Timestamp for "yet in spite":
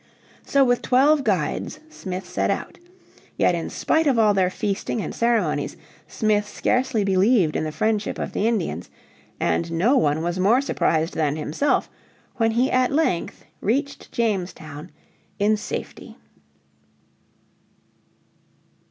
3.37-4.07